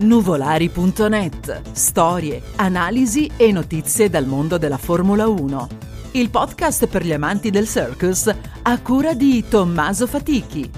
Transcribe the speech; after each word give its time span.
Nuvolari.net. 0.00 1.72
Storie, 1.72 2.40
analisi 2.54 3.28
e 3.36 3.50
notizie 3.50 4.08
dal 4.08 4.26
mondo 4.26 4.56
della 4.56 4.76
Formula 4.76 5.26
1. 5.26 5.68
Il 6.12 6.30
podcast 6.30 6.86
per 6.86 7.04
gli 7.04 7.12
amanti 7.12 7.50
del 7.50 7.66
circus 7.66 8.32
a 8.62 8.80
cura 8.80 9.14
di 9.14 9.44
Tommaso 9.48 10.06
Fatichi. 10.06 10.70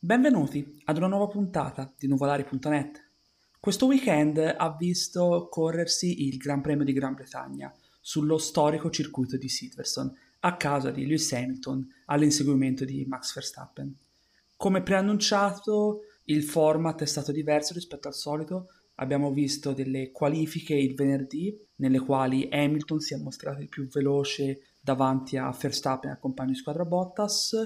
Benvenuti 0.00 0.82
ad 0.86 0.96
una 0.96 1.06
nuova 1.06 1.28
puntata 1.28 1.94
di 1.96 2.08
Nuvolari.net. 2.08 3.08
Questo 3.60 3.86
weekend 3.86 4.38
ha 4.38 4.76
visto 4.76 5.46
corrersi 5.48 6.26
il 6.26 6.38
Gran 6.38 6.60
Premio 6.60 6.84
di 6.84 6.92
Gran 6.92 7.14
Bretagna 7.14 7.72
sullo 8.00 8.36
storico 8.36 8.90
circuito 8.90 9.36
di 9.36 9.48
Silverstone 9.48 10.12
a 10.40 10.56
causa 10.56 10.90
di 10.90 11.06
Lewis 11.06 11.32
Hamilton 11.32 11.86
all'inseguimento 12.06 12.84
di 12.84 13.04
Max 13.06 13.34
Verstappen. 13.34 13.94
Come 14.56 14.82
preannunciato, 14.82 16.00
il 16.24 16.42
format 16.42 17.02
è 17.02 17.06
stato 17.06 17.32
diverso 17.32 17.74
rispetto 17.74 18.08
al 18.08 18.14
solito. 18.14 18.68
Abbiamo 18.96 19.32
visto 19.32 19.72
delle 19.72 20.10
qualifiche 20.10 20.74
il 20.74 20.94
venerdì, 20.94 21.56
nelle 21.76 22.00
quali 22.00 22.48
Hamilton 22.50 23.00
si 23.00 23.14
è 23.14 23.16
mostrato 23.16 23.62
il 23.62 23.68
più 23.68 23.88
veloce 23.88 24.60
davanti 24.80 25.36
a 25.36 25.50
Verstappen 25.50 26.10
e 26.10 26.12
al 26.14 26.20
compagno 26.20 26.50
di 26.50 26.56
squadra 26.56 26.84
Bottas, 26.84 27.56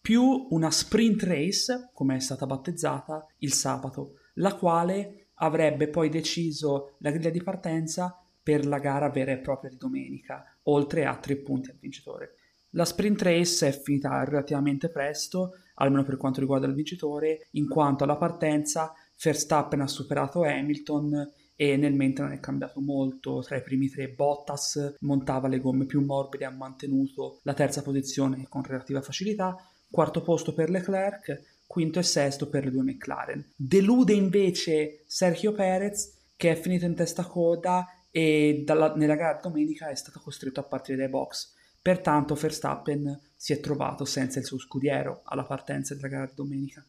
più 0.00 0.46
una 0.50 0.70
sprint 0.70 1.22
race, 1.22 1.90
come 1.94 2.16
è 2.16 2.20
stata 2.20 2.44
battezzata, 2.44 3.26
il 3.38 3.52
sabato, 3.52 4.18
la 4.34 4.54
quale 4.54 5.28
avrebbe 5.34 5.88
poi 5.88 6.08
deciso 6.08 6.96
la 6.98 7.10
griglia 7.10 7.30
di 7.30 7.42
partenza 7.42 8.21
per 8.42 8.66
la 8.66 8.78
gara 8.78 9.08
vera 9.08 9.32
e 9.32 9.38
propria 9.38 9.70
di 9.70 9.76
domenica, 9.76 10.44
oltre 10.64 11.04
a 11.06 11.16
tre 11.16 11.36
punti 11.36 11.70
al 11.70 11.78
vincitore. 11.78 12.36
La 12.70 12.84
sprint 12.84 13.20
race 13.22 13.68
è 13.68 13.72
finita 13.72 14.24
relativamente 14.24 14.88
presto, 14.88 15.52
almeno 15.74 16.04
per 16.04 16.16
quanto 16.16 16.40
riguarda 16.40 16.66
il 16.66 16.74
vincitore, 16.74 17.48
in 17.52 17.68
quanto 17.68 18.04
alla 18.04 18.16
partenza 18.16 18.92
Verstappen 19.22 19.80
ha 19.80 19.86
superato 19.86 20.42
Hamilton 20.42 21.30
e 21.54 21.76
nel 21.76 21.94
mentre 21.94 22.24
non 22.24 22.32
è 22.32 22.40
cambiato 22.40 22.80
molto. 22.80 23.40
Tra 23.42 23.56
i 23.56 23.62
primi 23.62 23.88
tre 23.88 24.08
Bottas 24.08 24.96
montava 25.00 25.48
le 25.48 25.60
gomme 25.60 25.84
più 25.84 26.02
morbide 26.02 26.44
e 26.44 26.46
ha 26.46 26.50
mantenuto 26.50 27.40
la 27.42 27.54
terza 27.54 27.82
posizione 27.82 28.46
con 28.48 28.64
relativa 28.64 29.02
facilità, 29.02 29.56
quarto 29.90 30.22
posto 30.22 30.54
per 30.54 30.70
Leclerc, 30.70 31.60
quinto 31.66 31.98
e 31.98 32.02
sesto 32.02 32.48
per 32.48 32.64
le 32.64 32.70
due 32.70 32.82
McLaren. 32.82 33.52
Delude 33.54 34.12
invece 34.12 35.04
Sergio 35.06 35.52
Perez 35.52 36.20
che 36.36 36.50
è 36.50 36.56
finito 36.56 36.86
in 36.86 36.94
testa 36.94 37.24
coda 37.24 37.86
e 38.12 38.62
dalla, 38.64 38.94
nella 38.94 39.16
gara 39.16 39.40
domenica 39.42 39.88
è 39.88 39.96
stato 39.96 40.20
costretto 40.20 40.60
a 40.60 40.64
partire 40.64 40.98
dai 40.98 41.08
box. 41.08 41.54
Pertanto 41.80 42.36
Verstappen 42.36 43.20
si 43.34 43.52
è 43.52 43.58
trovato 43.58 44.04
senza 44.04 44.38
il 44.38 44.44
suo 44.44 44.58
scudiero 44.58 45.22
alla 45.24 45.42
partenza 45.42 45.94
della 45.94 46.06
gara 46.06 46.30
domenica. 46.32 46.86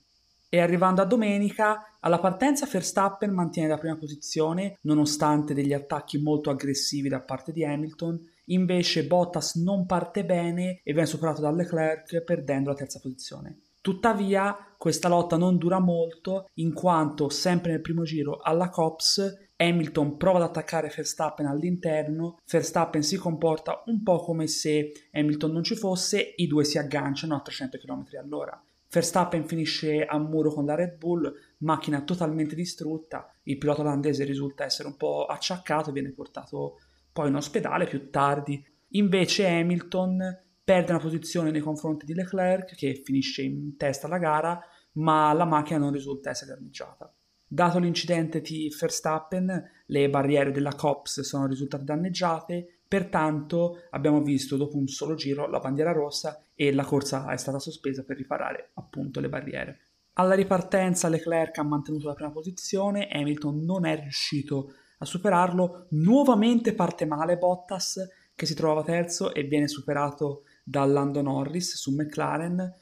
E 0.50 0.60
arrivando 0.60 1.02
a 1.02 1.06
domenica, 1.06 1.98
alla 2.00 2.20
partenza 2.20 2.68
Verstappen 2.68 3.32
mantiene 3.32 3.70
la 3.70 3.80
prima 3.80 3.98
posizione 3.98 4.78
nonostante 4.82 5.56
degli 5.56 5.74
attacchi 5.74 6.22
molto 6.22 6.52
aggressivi 6.52 7.10
da 7.10 7.22
parte 7.22 7.52
di 7.52 7.66
Hamilton, 7.66 8.20
invece 8.48 9.08
Bottas 9.08 9.56
non 9.56 9.88
parte 9.88 10.26
bene 10.26 10.82
e 10.84 10.92
viene 10.92 11.08
superato 11.08 11.42
da 11.42 11.50
Leclerc 11.50 12.22
perdendo 12.22 12.70
la 12.70 12.76
terza 12.76 13.00
posizione. 13.00 13.62
Tuttavia, 13.82 14.56
questa 14.78 15.10
lotta 15.10 15.38
non 15.38 15.58
dura 15.58 15.80
molto, 15.80 16.50
in 16.56 16.72
quanto 16.72 17.30
sempre 17.30 17.72
nel 17.72 17.82
primo 17.82 18.04
giro 18.04 18.38
alla 18.40 18.70
Cops 18.70 19.50
Hamilton 19.64 20.18
prova 20.18 20.40
ad 20.40 20.50
attaccare 20.50 20.92
Verstappen 20.94 21.46
all'interno, 21.46 22.40
Verstappen 22.46 23.02
si 23.02 23.18
comporta 23.18 23.84
un 23.86 24.04
po' 24.04 24.20
come 24.20 24.48
se 24.48 24.92
Hamilton 25.12 25.52
non 25.52 25.64
ci 25.64 25.76
fosse, 25.76 26.34
i 26.36 26.48
due 26.48 26.66
si 26.66 26.78
agganciano 26.78 27.36
a 27.36 27.42
300 27.42 27.78
km 27.78 28.06
all'ora. 28.22 28.62
Verstappen 28.90 29.48
finisce 29.48 30.06
a 30.06 30.20
muro 30.20 30.52
con 30.52 30.66
la 30.66 30.76
Red 30.76 30.98
Bull, 30.98 31.34
macchina 31.60 32.02
totalmente 32.02 32.56
distrutta, 32.56 33.34
il 33.44 33.58
pilota 33.58 33.82
olandese 33.82 34.24
risulta 34.24 34.66
essere 34.66 34.88
un 34.88 34.98
po' 34.98 35.26
acciaccato 35.26 35.90
e 35.90 35.94
viene 35.94 36.12
portato 36.12 36.80
poi 37.12 37.30
in 37.30 37.36
ospedale 37.36 37.86
più 37.86 38.10
tardi. 38.10 38.64
Invece 38.90 39.48
Hamilton 39.48 40.40
perde 40.64 40.92
una 40.92 41.02
posizione 41.02 41.52
nei 41.52 41.62
confronti 41.62 42.06
di 42.06 42.14
Leclerc 42.14 42.76
che 42.76 43.02
finisce 43.04 43.42
in 43.42 43.76
testa 43.78 44.08
alla 44.08 44.20
gara, 44.20 44.60
ma 44.94 45.34
la 45.34 45.46
macchina 45.46 45.80
non 45.80 45.92
risulta 45.92 46.30
essere 46.30 46.54
danneggiata. 46.54 47.12
Dato 47.54 47.78
l'incidente 47.78 48.42
di 48.42 48.76
Verstappen, 48.76 49.70
le 49.86 50.10
barriere 50.10 50.50
della 50.50 50.74
COPS 50.74 51.22
sono 51.22 51.46
risultate 51.46 51.84
danneggiate, 51.84 52.80
pertanto 52.88 53.84
abbiamo 53.92 54.24
visto 54.24 54.58
dopo 54.58 54.76
un 54.76 54.88
solo 54.88 55.14
giro 55.14 55.48
la 55.48 55.60
bandiera 55.60 55.92
rossa 55.92 56.42
e 56.56 56.74
la 56.74 56.84
corsa 56.84 57.32
è 57.32 57.38
stata 57.38 57.60
sospesa 57.60 58.04
per 58.04 58.18
riparare 58.18 58.72
appunto 58.74 59.20
le 59.20 59.30
barriere. 59.30 59.80
Alla 60.14 60.34
ripartenza 60.34 61.10
Leclerc 61.10 61.60
ha 61.60 61.64
mantenuto 61.64 62.08
la 62.08 62.16
prima 62.16 62.32
posizione, 62.32 63.08
Hamilton 63.12 63.64
non 63.64 63.86
è 63.86 64.00
riuscito 64.02 64.74
a 64.98 65.06
superarlo, 65.06 65.86
nuovamente 65.90 66.74
parte 66.74 67.06
male 67.06 67.38
Bottas 67.38 68.00
che 68.34 68.48
si 68.48 68.56
trovava 68.56 68.82
terzo 68.82 69.32
e 69.32 69.44
viene 69.44 69.68
superato 69.68 70.46
da 70.64 70.84
Lando 70.86 71.22
Norris 71.22 71.76
su 71.76 71.92
McLaren, 71.92 72.74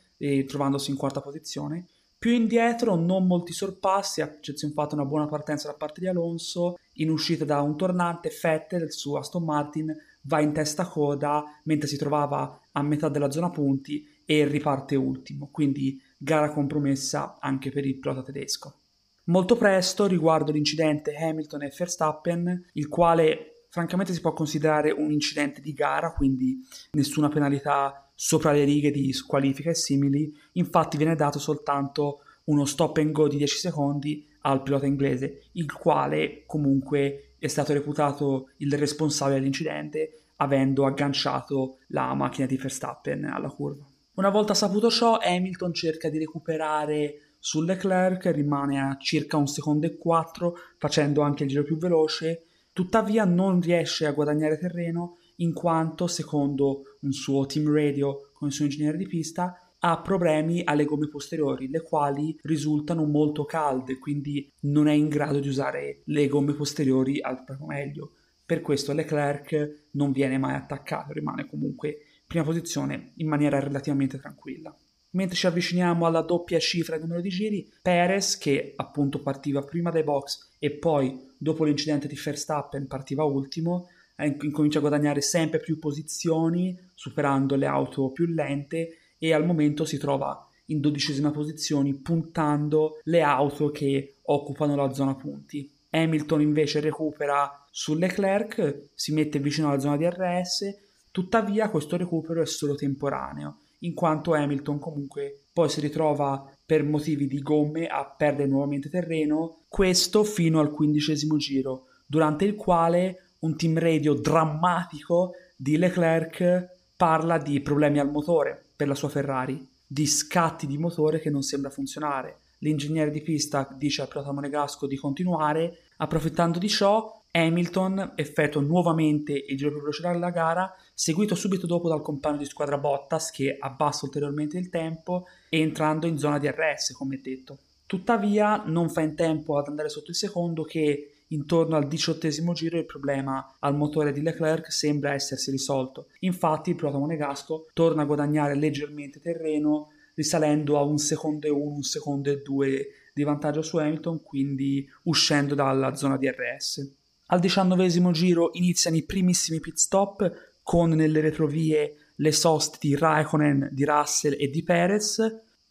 trovandosi 0.48 0.92
in 0.92 0.96
quarta 0.96 1.20
posizione. 1.20 1.88
Più 2.22 2.34
indietro 2.34 2.94
non 2.94 3.26
molti 3.26 3.52
sorpassi, 3.52 4.22
a 4.22 4.32
eccezione 4.32 4.76
fatta 4.76 4.94
una 4.94 5.06
buona 5.06 5.26
partenza 5.26 5.68
da 5.70 5.74
parte 5.74 6.02
di 6.02 6.08
Alonso, 6.08 6.78
in 6.98 7.09
uscita 7.09 7.46
da 7.46 7.62
un 7.62 7.76
tornante 7.76 8.30
Vettel 8.30 8.92
su 8.92 9.16
Aston 9.16 9.44
Martin 9.44 9.92
va 10.26 10.40
in 10.40 10.54
testa 10.54 10.86
coda 10.86 11.44
mentre 11.64 11.88
si 11.88 11.98
trovava 11.98 12.59
a 12.74 12.84
metà 12.84 13.09
della 13.09 13.32
zona 13.32 13.50
punti 13.50 14.08
e 14.24 14.46
riparte 14.46 14.96
ultimo, 14.96 15.50
quindi 15.52 16.00
gara 16.16 16.52
compromessa 16.52 17.40
anche 17.40 17.72
per 17.72 17.88
il 17.88 17.98
pilota 17.98 18.22
tedesco. 18.22 18.82
Molto 19.24 19.56
presto, 19.56 20.06
riguardo 20.06 20.52
l'incidente 20.52 21.16
Hamilton 21.16 21.64
e 21.64 21.74
Verstappen, 21.76 22.70
il 22.74 22.88
quale 22.88 23.66
francamente 23.70 24.14
si 24.14 24.22
può 24.22 24.34
considerare 24.34 24.92
un 24.92 25.12
incidente 25.12 25.59
di 25.59 25.74
gara, 25.74 26.14
quindi 26.14 26.59
nessuna 26.92 27.30
penalità 27.30 28.10
sopra 28.24 28.52
le 28.52 28.66
righe 28.66 28.92
di 28.92 29.14
squalifica 29.14 29.72
e 29.72 29.74
simili, 29.74 30.32
infatti 30.52 30.96
viene 30.96 31.16
dato 31.16 31.40
soltanto 31.40 32.20
uno 32.46 32.66
stop 32.66 32.98
and 32.98 33.12
go 33.12 33.28
di 33.28 33.38
10 33.38 33.58
secondi 33.58 34.28
al 34.42 34.62
pilota 34.62 34.86
inglese, 34.86 35.46
il 35.54 35.72
quale 35.74 36.44
comunque 36.46 37.34
è 37.40 37.48
stato 37.48 37.74
reputato 37.74 38.50
il 38.58 38.72
responsabile 38.74 39.40
dell'incidente 39.40 40.22
avendo 40.36 40.86
agganciato 40.86 41.80
la 41.88 42.14
macchina 42.14 42.46
di 42.46 42.58
Verstappen 42.58 43.24
alla 43.24 43.50
curva. 43.50 43.84
Una 44.14 44.30
volta 44.30 44.53
saputo 44.53 44.92
ciò, 44.92 45.18
Hamilton 45.20 45.74
cerca 45.74 46.08
di 46.08 46.20
recuperare 46.20 47.38
su 47.40 47.64
Leclerc, 47.64 48.28
rimane 48.28 48.80
a 48.80 48.98
circa 49.00 49.38
un 49.38 49.48
secondo 49.48 49.88
e 49.88 49.98
quattro, 49.98 50.58
facendo 50.78 51.22
anche 51.22 51.42
il 51.44 51.50
giro 51.50 51.64
più 51.64 51.78
veloce, 51.78 52.46
Tuttavia 52.74 53.26
non 53.26 53.59
riesce 53.59 54.06
a 54.06 54.14
guadagnare 54.14 54.58
terreno 54.58 55.18
in 55.41 55.53
quanto, 55.53 56.07
secondo 56.07 56.97
un 57.02 57.12
suo 57.12 57.46
team 57.46 57.72
radio 57.72 58.29
con 58.34 58.47
il 58.47 58.53
suo 58.53 58.66
ingegnere 58.66 58.97
di 58.97 59.07
pista, 59.07 59.72
ha 59.84 60.00
problemi 60.00 60.62
alle 60.63 60.85
gomme 60.85 61.07
posteriori, 61.07 61.68
le 61.68 61.81
quali 61.81 62.38
risultano 62.44 63.03
molto 63.06 63.46
calde, 63.46 63.97
quindi 63.97 64.52
non 64.62 64.88
è 64.88 64.94
in 64.94 65.07
grado 65.07 65.40
di 65.40 65.47
usare 65.47 66.02
le 66.06 66.28
gomme 66.28 66.53
posteriori 66.53 67.19
al 67.19 67.44
proprio 67.44 67.68
meglio. 67.68 68.12
Per 68.46 68.62
questo 68.62 68.94
Leclerc 68.94 69.88
non 69.91 70.12
viene 70.12 70.38
mai 70.38 70.56
attaccato, 70.56 71.13
rimane 71.13 71.47
comunque 71.47 71.97
prima 72.28 72.44
posizione 72.44 73.13
in 73.16 73.28
maniera 73.28 73.59
relativamente 73.59 74.19
tranquilla. 74.19 74.75
Mentre 75.13 75.35
ci 75.35 75.47
avviciniamo 75.47 76.06
alla 76.06 76.22
doppia 76.22 76.59
cifra 76.59 76.96
di 76.96 77.03
numero 77.03 77.22
di 77.22 77.29
giri, 77.29 77.69
Perez, 77.81 78.38
che 78.38 78.73
appunto 78.75 79.22
partiva 79.22 79.62
prima 79.62 79.90
dai 79.90 80.03
box 80.03 80.52
e 80.59 80.72
poi 80.72 81.28
dopo 81.38 81.66
l'incidente 81.66 82.08
di 82.08 82.19
Verstappen 82.23 82.88
partiva 82.88 83.23
ultimo, 83.23 83.88
incomincia 84.26 84.78
a 84.78 84.82
guadagnare 84.82 85.22
sempre 85.22 85.59
più 85.59 85.80
posizioni, 85.80 86.78
superando 86.94 87.56
le 87.56 87.66
auto 87.66 88.09
più 88.12 88.26
lente 88.28 88.97
e 89.18 89.34
al 89.34 89.46
momento 89.46 89.85
si 89.85 89.97
trova 89.97 90.47
in 90.66 90.79
dodicesima 90.79 91.32
posizione 91.32 91.94
puntando 91.96 93.00
le 93.03 93.22
auto 93.22 93.72
che 93.72 94.18
occupano 94.23 94.76
la 94.76 94.91
zona 94.94 95.16
punti. 95.16 95.70
Hamilton 95.90 96.41
invece 96.41 96.79
recupera 96.79 97.68
su 97.70 97.96
Leclerc, 97.96 98.90
si 98.94 99.14
mette 99.14 99.40
vicino 99.40 99.70
alla 99.70 99.79
zona 99.79 99.97
di 99.97 100.08
RS, 100.08 100.78
tuttavia 101.12 101.70
questo 101.70 101.97
recupero 101.97 102.41
è 102.41 102.46
solo 102.46 102.76
temporaneo 102.76 103.58
in 103.84 103.94
quanto 103.94 104.34
Hamilton 104.34 104.79
comunque 104.79 105.44
poi 105.53 105.70
si 105.70 105.79
ritrova 105.82 106.50
per 106.66 106.84
motivi 106.84 107.28
di 107.28 107.41
gomme 107.41 107.88
a 107.88 108.06
perdere 108.06 108.47
nuovamente 108.47 108.90
terreno, 108.90 109.64
questo 109.67 110.24
fino 110.24 110.59
al 110.59 110.72
quindicesimo 110.72 111.38
giro, 111.38 111.88
durante 112.06 112.46
il 112.46 112.56
quale 112.56 113.30
un 113.41 113.55
team 113.55 113.78
radio 113.78 114.14
drammatico 114.14 115.34
di 115.55 115.78
Leclerc 115.78 116.70
parla 116.96 117.38
di 117.38 117.59
problemi 117.61 117.99
al 117.99 118.09
motore 118.09 118.64
per 118.76 118.88
la 118.88 118.96
sua 118.96 119.09
Ferrari, 119.09 119.67
di 119.88 120.05
scatti 120.05 120.67
di 120.67 120.78
motore 120.78 121.20
che 121.20 121.29
non 121.29 121.41
sembra 121.41 121.70
funzionare. 121.70 122.38
L'ingegnere 122.59 123.09
di 123.09 123.22
pista 123.22 123.67
dice 123.76 124.02
al 124.02 124.08
pilota 124.08 124.32
monegasco 124.32 124.85
di 124.85 124.96
continuare, 124.96 125.85
approfittando 125.97 126.59
di 126.59 126.70
ciò 126.70 127.20
Hamilton 127.32 128.14
effettua 128.16 128.61
nuovamente 128.61 129.34
il 129.34 129.58
giro 129.58 129.72
più 129.72 129.79
veloce 129.79 130.02
della 130.02 130.29
gara, 130.29 130.72
seguito 130.93 131.34
subito 131.34 131.66
dopo 131.66 131.88
dal 131.88 132.02
compagno 132.02 132.38
di 132.38 132.46
squadra 132.46 132.78
Bottas 132.78 133.32
che 133.32 133.55
abbassa 133.58 134.05
ulteriormente 134.05 134.58
il 134.58 134.70
tempo, 134.70 135.26
entrando 135.49 136.05
in 136.05 136.20
zona 136.20 136.38
di 136.38 136.47
RS, 136.47 136.91
come 136.91 137.20
detto. 137.22 137.58
Tuttavia 137.88 138.64
non 138.66 138.90
fa 138.90 139.02
in 139.02 139.16
tempo 139.16 139.58
ad 139.58 139.67
andare 139.67 139.90
sotto 139.90 140.11
il 140.11 140.16
secondo 140.16 140.64
che 140.64 141.21
intorno 141.31 141.75
al 141.75 141.87
diciottesimo 141.87 142.53
giro 142.53 142.78
il 142.78 142.85
problema 142.85 143.55
al 143.59 143.75
motore 143.75 144.11
di 144.11 144.22
Leclerc 144.22 144.72
sembra 144.72 145.13
essersi 145.13 145.51
risolto. 145.51 146.07
Infatti 146.19 146.69
il 146.69 146.75
pilota 146.75 146.97
monegasco 146.97 147.67
torna 147.73 148.03
a 148.03 148.05
guadagnare 148.05 148.55
leggermente 148.55 149.19
terreno 149.19 149.89
risalendo 150.13 150.78
a 150.78 150.83
un 150.83 150.97
secondo 150.97 151.47
e 151.47 151.49
uno, 151.49 151.75
un 151.75 151.83
secondo 151.83 152.29
e 152.29 152.41
due 152.41 152.87
di 153.13 153.23
vantaggio 153.23 153.61
su 153.61 153.78
Hamilton, 153.78 154.22
quindi 154.22 154.87
uscendo 155.03 155.55
dalla 155.55 155.95
zona 155.95 156.17
di 156.17 156.29
RS. 156.29 156.91
Al 157.28 157.39
diciannovesimo 157.39 158.11
giro 158.11 158.49
iniziano 158.53 158.97
i 158.97 159.03
primissimi 159.03 159.59
pit 159.59 159.78
stop 159.78 160.49
con 160.63 160.89
nelle 160.91 161.22
retrovie 161.22 161.95
le 162.16 162.31
soste 162.31 162.78
di 162.79 162.95
Raikkonen, 162.95 163.69
di 163.72 163.85
Russell 163.85 164.35
e 164.37 164.49
di 164.49 164.63
Perez. 164.63 165.19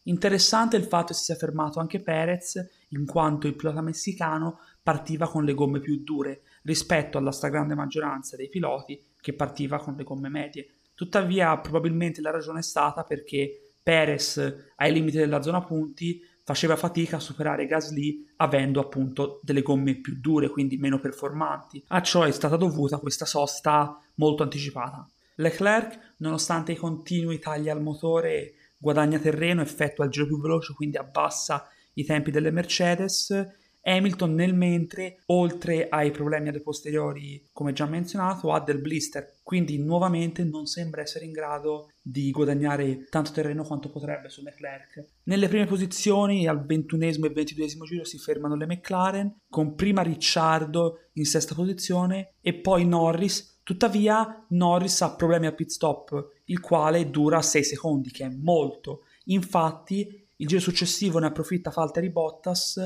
Interessante 0.04 0.76
il 0.76 0.84
fatto 0.84 1.08
che 1.08 1.14
si 1.14 1.24
sia 1.24 1.34
fermato 1.36 1.78
anche 1.78 2.00
Perez, 2.00 2.66
in 2.88 3.06
quanto 3.06 3.46
il 3.46 3.54
pilota 3.54 3.82
messicano 3.82 4.58
partiva 4.82 5.28
con 5.28 5.44
le 5.44 5.54
gomme 5.54 5.80
più 5.80 6.02
dure 6.02 6.42
rispetto 6.62 7.18
alla 7.18 7.32
stragrande 7.32 7.74
maggioranza 7.74 8.36
dei 8.36 8.48
piloti 8.48 9.00
che 9.20 9.34
partiva 9.34 9.78
con 9.78 9.94
le 9.96 10.04
gomme 10.04 10.28
medie. 10.28 10.68
Tuttavia, 10.94 11.56
probabilmente 11.58 12.20
la 12.20 12.30
ragione 12.30 12.60
è 12.60 12.62
stata 12.62 13.04
perché 13.04 13.72
Perez 13.82 14.70
ai 14.76 14.92
limiti 14.92 15.16
della 15.16 15.42
zona 15.42 15.62
punti 15.62 16.22
faceva 16.44 16.76
fatica 16.76 17.16
a 17.16 17.20
superare 17.20 17.66
Gasly 17.66 18.26
avendo 18.36 18.80
appunto 18.80 19.40
delle 19.42 19.62
gomme 19.62 19.94
più 20.00 20.18
dure, 20.20 20.48
quindi 20.48 20.76
meno 20.76 20.98
performanti. 20.98 21.82
A 21.88 22.02
ciò 22.02 22.24
è 22.24 22.30
stata 22.32 22.56
dovuta 22.56 22.98
questa 22.98 23.24
sosta 23.24 23.98
molto 24.16 24.42
anticipata. 24.42 25.08
Leclerc, 25.36 26.14
nonostante 26.18 26.72
i 26.72 26.76
continui 26.76 27.38
tagli 27.38 27.68
al 27.68 27.80
motore, 27.80 28.54
guadagna 28.76 29.18
terreno, 29.18 29.62
effettua 29.62 30.04
il 30.04 30.10
giro 30.10 30.26
più 30.26 30.40
veloce, 30.40 30.74
quindi 30.74 30.96
abbassa 30.96 31.66
i 31.94 32.04
tempi 32.04 32.30
delle 32.30 32.50
Mercedes 32.50 33.58
Hamilton 33.82 34.34
nel 34.34 34.54
mentre, 34.54 35.20
oltre 35.26 35.88
ai 35.88 36.10
problemi 36.10 36.48
alle 36.48 36.60
posteriori, 36.60 37.42
come 37.52 37.72
già 37.72 37.86
menzionato, 37.86 38.52
ha 38.52 38.60
del 38.60 38.80
blister, 38.80 39.38
quindi 39.42 39.78
nuovamente 39.78 40.44
non 40.44 40.66
sembra 40.66 41.00
essere 41.00 41.24
in 41.24 41.32
grado 41.32 41.90
di 42.02 42.30
guadagnare 42.30 43.06
tanto 43.08 43.32
terreno 43.32 43.64
quanto 43.64 43.90
potrebbe 43.90 44.28
su 44.28 44.42
Leclerc. 44.42 45.04
Nelle 45.24 45.48
prime 45.48 45.66
posizioni, 45.66 46.46
al 46.46 46.64
ventunesimo 46.64 47.26
e 47.26 47.30
ventiduesimo 47.30 47.84
giro, 47.84 48.04
si 48.04 48.18
fermano 48.18 48.56
le 48.56 48.66
McLaren, 48.66 49.40
con 49.48 49.74
prima 49.74 50.02
Ricciardo 50.02 51.08
in 51.14 51.24
sesta 51.24 51.54
posizione 51.54 52.34
e 52.40 52.54
poi 52.54 52.84
Norris. 52.84 53.60
Tuttavia, 53.62 54.44
Norris 54.48 55.00
ha 55.02 55.14
problemi 55.14 55.46
al 55.46 55.54
pit 55.54 55.70
stop, 55.70 56.32
il 56.46 56.60
quale 56.60 57.10
dura 57.10 57.40
6 57.40 57.64
secondi, 57.64 58.10
che 58.10 58.24
è 58.24 58.30
molto. 58.30 59.04
Infatti, 59.26 60.26
il 60.36 60.46
giro 60.46 60.60
successivo 60.60 61.18
ne 61.18 61.26
approfitta 61.26 61.70
Valtteri 61.70 62.08
Bottas 62.08 62.80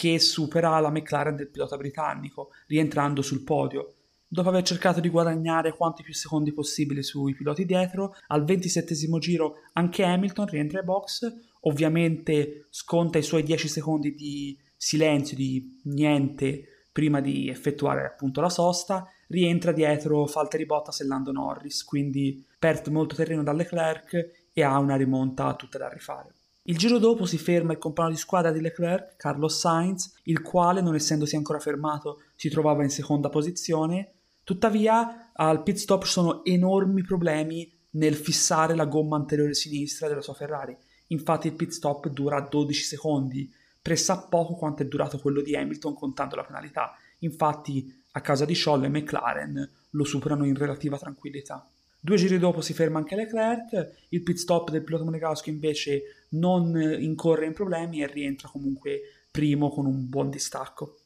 che 0.00 0.18
supera 0.18 0.80
la 0.80 0.88
McLaren 0.88 1.36
del 1.36 1.50
pilota 1.50 1.76
britannico, 1.76 2.52
rientrando 2.68 3.20
sul 3.20 3.44
podio. 3.44 3.96
Dopo 4.26 4.48
aver 4.48 4.62
cercato 4.62 4.98
di 4.98 5.10
guadagnare 5.10 5.76
quanti 5.76 6.02
più 6.02 6.14
secondi 6.14 6.54
possibili 6.54 7.02
sui 7.02 7.34
piloti 7.34 7.66
dietro, 7.66 8.16
al 8.28 8.42
27 8.44 8.94
giro 9.18 9.56
anche 9.74 10.02
Hamilton 10.02 10.46
rientra 10.46 10.78
ai 10.78 10.86
box, 10.86 11.30
ovviamente 11.62 12.68
sconta 12.70 13.18
i 13.18 13.22
suoi 13.22 13.42
10 13.42 13.68
secondi 13.68 14.14
di 14.14 14.58
silenzio, 14.74 15.36
di 15.36 15.78
niente, 15.84 16.86
prima 16.90 17.20
di 17.20 17.50
effettuare 17.50 18.06
appunto 18.06 18.40
la 18.40 18.48
sosta, 18.48 19.06
rientra 19.28 19.70
dietro 19.70 20.24
Valtteri 20.24 20.64
Bottas 20.64 21.00
e 21.00 21.04
Lando 21.04 21.30
Norris, 21.30 21.84
quindi 21.84 22.42
perde 22.58 22.90
molto 22.90 23.16
terreno 23.16 23.42
da 23.42 23.52
Leclerc 23.52 24.48
e 24.50 24.62
ha 24.62 24.78
una 24.78 24.96
rimonta 24.96 25.54
tutta 25.56 25.76
da 25.76 25.90
rifare. 25.90 26.32
Il 26.64 26.76
giro 26.76 26.98
dopo 26.98 27.24
si 27.24 27.38
ferma 27.38 27.72
il 27.72 27.78
compagno 27.78 28.10
di 28.10 28.16
squadra 28.16 28.52
di 28.52 28.60
Leclerc, 28.60 29.16
Carlos 29.16 29.58
Sainz, 29.58 30.14
il 30.24 30.42
quale, 30.42 30.82
non 30.82 30.94
essendosi 30.94 31.34
ancora 31.34 31.58
fermato, 31.58 32.22
si 32.36 32.50
trovava 32.50 32.82
in 32.82 32.90
seconda 32.90 33.30
posizione. 33.30 34.12
Tuttavia, 34.44 35.32
al 35.32 35.62
pit 35.62 35.76
stop 35.76 36.04
ci 36.04 36.10
sono 36.10 36.44
enormi 36.44 37.02
problemi 37.02 37.72
nel 37.92 38.14
fissare 38.14 38.74
la 38.74 38.84
gomma 38.84 39.16
anteriore 39.16 39.54
sinistra 39.54 40.06
della 40.06 40.20
sua 40.20 40.34
Ferrari. 40.34 40.76
Infatti 41.08 41.46
il 41.46 41.54
pit 41.54 41.70
stop 41.70 42.08
dura 42.08 42.40
12 42.40 42.82
secondi, 42.82 43.52
pressappoco 43.80 44.54
quanto 44.54 44.82
è 44.82 44.86
durato 44.86 45.18
quello 45.18 45.40
di 45.40 45.56
Hamilton 45.56 45.94
contando 45.94 46.36
la 46.36 46.44
penalità. 46.44 46.94
Infatti, 47.20 48.02
a 48.12 48.20
causa 48.20 48.44
di 48.44 48.54
Scholl 48.54 48.84
e 48.84 48.88
McLaren 48.88 49.70
lo 49.90 50.04
superano 50.04 50.44
in 50.44 50.54
relativa 50.54 50.98
tranquillità. 50.98 51.66
Due 52.02 52.16
giri 52.16 52.38
dopo 52.38 52.62
si 52.62 52.72
ferma 52.72 52.98
anche 52.98 53.14
Leclerc, 53.14 54.06
il 54.08 54.22
pit 54.22 54.36
stop 54.38 54.70
del 54.70 54.82
pilota 54.82 55.04
monegasco 55.04 55.50
invece 55.50 56.26
non 56.30 56.74
incorre 56.80 57.44
in 57.44 57.52
problemi 57.52 58.02
e 58.02 58.06
rientra 58.06 58.48
comunque 58.48 59.00
primo 59.30 59.68
con 59.68 59.84
un 59.84 60.08
buon 60.08 60.30
distacco. 60.30 60.96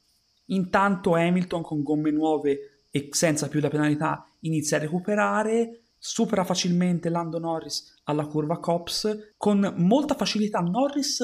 Intanto 0.45 1.15
Hamilton 1.15 1.61
con 1.61 1.83
gomme 1.83 2.11
nuove 2.11 2.83
e 2.91 3.09
senza 3.11 3.49
più 3.49 3.59
la 3.59 3.69
penalità 3.69 4.25
inizia 4.41 4.77
a 4.77 4.79
recuperare, 4.79 5.81
supera 5.97 6.43
facilmente 6.45 7.09
Lando 7.09 7.39
Norris 7.39 7.99
alla 8.05 8.25
curva 8.25 8.59
Cops 8.59 9.33
con 9.35 9.73
molta 9.77 10.13
facilità. 10.15 10.59
Norris 10.59 11.21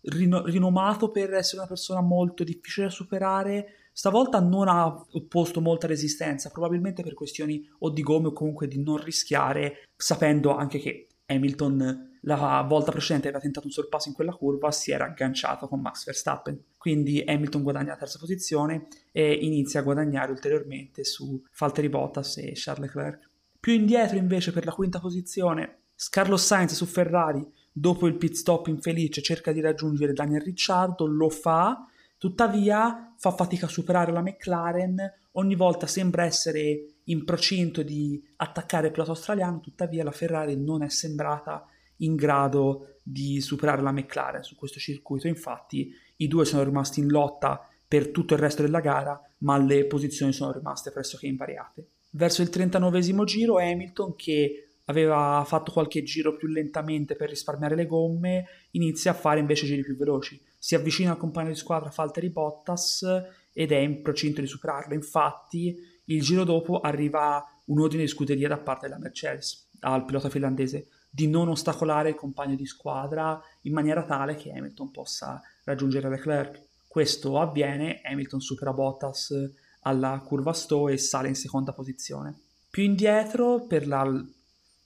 rinomato 0.00 1.10
per 1.10 1.34
essere 1.34 1.58
una 1.58 1.68
persona 1.68 2.00
molto 2.00 2.42
difficile 2.42 2.86
da 2.86 2.92
superare, 2.92 3.66
Stavolta 3.92 4.40
non 4.40 4.68
ha 4.68 4.86
opposto 4.86 5.60
molta 5.60 5.86
resistenza, 5.86 6.50
probabilmente 6.50 7.02
per 7.02 7.14
questioni 7.14 7.68
o 7.80 7.90
di 7.90 8.02
gomme 8.02 8.28
o 8.28 8.32
comunque 8.32 8.66
di 8.66 8.82
non 8.82 8.96
rischiare, 8.96 9.88
sapendo 9.96 10.56
anche 10.56 10.78
che 10.78 11.08
Hamilton 11.26 12.10
la 12.22 12.64
volta 12.68 12.92
precedente 12.92 13.28
aveva 13.28 13.42
tentato 13.42 13.66
un 13.66 13.72
sorpasso 13.72 14.08
in 14.08 14.14
quella 14.14 14.32
curva, 14.32 14.70
si 14.70 14.92
era 14.92 15.06
agganciato 15.06 15.66
con 15.66 15.80
Max 15.80 16.04
Verstappen. 16.04 16.58
Quindi 16.78 17.22
Hamilton 17.26 17.62
guadagna 17.62 17.90
la 17.90 17.96
terza 17.96 18.18
posizione 18.18 18.86
e 19.10 19.32
inizia 19.32 19.80
a 19.80 19.82
guadagnare 19.82 20.30
ulteriormente 20.30 21.04
su 21.04 21.42
Valtteri 21.58 21.88
Bottas 21.88 22.36
e 22.38 22.52
Charles 22.54 22.86
Leclerc. 22.86 23.30
Più 23.58 23.72
indietro 23.72 24.16
invece 24.16 24.52
per 24.52 24.64
la 24.64 24.72
quinta 24.72 25.00
posizione, 25.00 25.78
Carlos 26.10 26.44
Sainz 26.44 26.74
su 26.74 26.86
Ferrari, 26.86 27.44
dopo 27.72 28.06
il 28.06 28.16
pit 28.16 28.34
stop 28.34 28.66
infelice, 28.68 29.22
cerca 29.22 29.52
di 29.52 29.60
raggiungere 29.60 30.12
Daniel 30.12 30.42
Ricciardo, 30.42 31.06
lo 31.06 31.28
fa, 31.28 31.86
Tuttavia 32.22 33.12
fa 33.18 33.32
fatica 33.32 33.66
a 33.66 33.68
superare 33.68 34.12
la 34.12 34.22
McLaren, 34.22 34.96
ogni 35.32 35.56
volta 35.56 35.88
sembra 35.88 36.22
essere 36.22 37.00
in 37.06 37.24
procinto 37.24 37.82
di 37.82 38.22
attaccare 38.36 38.86
il 38.86 38.92
pilota 38.92 39.10
australiano, 39.10 39.58
tuttavia 39.58 40.04
la 40.04 40.12
Ferrari 40.12 40.56
non 40.56 40.84
è 40.84 40.88
sembrata 40.88 41.66
in 41.96 42.14
grado 42.14 42.98
di 43.02 43.40
superare 43.40 43.82
la 43.82 43.90
McLaren 43.90 44.44
su 44.44 44.54
questo 44.54 44.78
circuito, 44.78 45.26
infatti 45.26 45.92
i 46.18 46.28
due 46.28 46.44
sono 46.44 46.62
rimasti 46.62 47.00
in 47.00 47.08
lotta 47.08 47.68
per 47.88 48.12
tutto 48.12 48.34
il 48.34 48.40
resto 48.40 48.62
della 48.62 48.78
gara, 48.78 49.20
ma 49.38 49.58
le 49.58 49.86
posizioni 49.86 50.32
sono 50.32 50.52
rimaste 50.52 50.92
pressoché 50.92 51.26
invariate. 51.26 51.88
Verso 52.10 52.42
il 52.42 52.50
39 52.50 53.00
giro 53.24 53.58
Hamilton, 53.58 54.14
che 54.14 54.71
aveva 54.86 55.42
fatto 55.46 55.72
qualche 55.72 56.02
giro 56.02 56.36
più 56.36 56.48
lentamente 56.48 57.14
per 57.16 57.28
risparmiare 57.28 57.74
le 57.74 57.86
gomme, 57.86 58.46
inizia 58.72 59.12
a 59.12 59.14
fare 59.14 59.40
invece 59.40 59.66
giri 59.66 59.82
più 59.82 59.96
veloci 59.96 60.40
si 60.62 60.76
avvicina 60.76 61.10
al 61.10 61.16
compagno 61.16 61.48
di 61.48 61.56
squadra 61.56 61.92
Valtteri 61.92 62.30
Bottas 62.30 63.04
ed 63.52 63.72
è 63.72 63.78
in 63.78 64.00
procinto 64.00 64.40
di 64.40 64.46
superarlo. 64.46 64.94
Infatti, 64.94 65.76
il 66.04 66.22
giro 66.22 66.44
dopo 66.44 66.78
arriva 66.78 67.44
un 67.64 67.80
ordine 67.80 68.02
di 68.02 68.08
scuderia 68.08 68.46
da 68.46 68.58
parte 68.58 68.86
della 68.86 69.00
Mercedes 69.00 69.70
al 69.80 70.04
pilota 70.04 70.30
finlandese 70.30 70.86
di 71.10 71.26
non 71.26 71.48
ostacolare 71.48 72.10
il 72.10 72.14
compagno 72.14 72.54
di 72.54 72.64
squadra 72.64 73.42
in 73.62 73.72
maniera 73.72 74.04
tale 74.04 74.36
che 74.36 74.52
Hamilton 74.52 74.92
possa 74.92 75.42
raggiungere 75.64 76.08
Leclerc. 76.08 76.62
Questo 76.86 77.40
avviene, 77.40 78.00
Hamilton 78.04 78.40
supera 78.40 78.72
Bottas 78.72 79.34
alla 79.80 80.22
curva 80.24 80.52
Sto 80.52 80.88
e 80.88 80.96
sale 80.96 81.26
in 81.26 81.34
seconda 81.34 81.72
posizione. 81.72 82.38
Più 82.70 82.84
indietro 82.84 83.66
per 83.66 83.88
la, 83.88 84.04